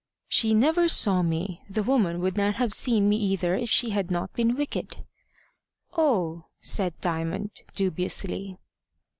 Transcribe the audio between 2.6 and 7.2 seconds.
seen me either if she had not been wicked." "Oh!" said